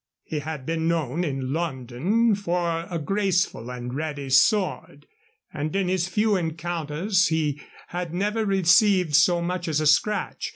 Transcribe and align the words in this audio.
He 0.23 0.39
had 0.39 0.65
been 0.65 0.87
known 0.87 1.23
in 1.23 1.53
London 1.53 2.33
for 2.33 2.87
a 2.89 2.97
graceful 2.97 3.69
and 3.69 3.93
ready 3.93 4.31
sword, 4.31 5.05
and 5.53 5.75
in 5.75 5.89
his 5.89 6.07
few 6.07 6.35
encounters 6.35 7.27
he 7.27 7.61
had 7.89 8.11
never 8.11 8.43
received 8.43 9.15
so 9.15 9.43
much 9.43 9.67
as 9.67 9.79
a 9.79 9.85
scratch. 9.85 10.49